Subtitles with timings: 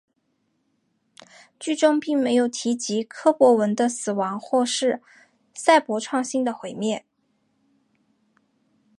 [1.59, 4.99] 剧中并没有提及柯博文的死亡或是
[5.53, 7.05] 赛博创星的毁灭。